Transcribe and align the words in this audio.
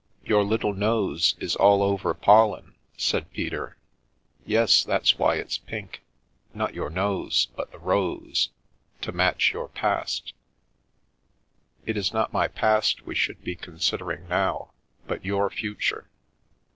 "Your 0.25 0.43
little 0.43 0.73
nose 0.73 1.35
is 1.39 1.55
all 1.55 1.83
over 1.83 2.15
pollen," 2.15 2.73
said 2.97 3.29
Peter." 3.31 3.77
Yes, 4.47 4.83
that's 4.83 5.19
why 5.19 5.35
it's 5.35 5.59
pink. 5.59 6.01
Not 6.55 6.73
your 6.73 6.89
nose, 6.89 7.49
but 7.55 7.71
the 7.71 7.77
rose. 7.77 8.49
To 9.01 9.11
match 9.11 9.53
your 9.53 9.67
past"" 9.67 10.33
It 11.85 11.97
is 11.97 12.13
not 12.13 12.33
my 12.33 12.47
past 12.47 13.05
we 13.05 13.13
should 13.13 13.43
be 13.43 13.53
considering 13.55 14.27
now, 14.27 14.71
but 15.05 15.23
your 15.23 15.51
future. 15.51 16.09